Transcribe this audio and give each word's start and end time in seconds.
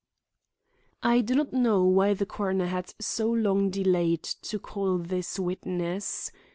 I 1.03 1.21
do 1.21 1.35
not 1.35 1.53
know 1.53 1.83
why 1.83 2.15
the 2.15 2.25
coroner 2.25 2.65
had 2.65 2.95
so 2.99 3.29
long 3.31 3.69
delayed 3.69 4.23
to 4.23 4.57
call 4.57 4.97
this 4.97 5.37
witness. 5.37 6.31